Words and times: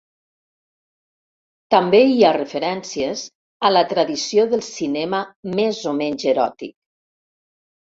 També 1.75 1.99
hi 2.13 2.23
ha 2.23 2.31
referències 2.37 3.27
a 3.69 3.71
la 3.75 3.85
tradició 3.93 4.47
del 4.55 4.65
cinema 4.71 5.23
més 5.61 5.85
o 5.95 5.97
menys 6.03 6.29
eròtic. 6.35 6.77